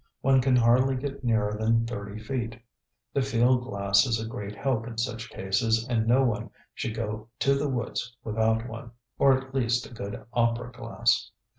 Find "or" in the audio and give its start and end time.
9.19-9.37